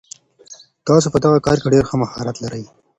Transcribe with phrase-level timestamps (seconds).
[0.87, 2.63] تاسو په دغه کار کي ډېر ښه مهارت لرئ.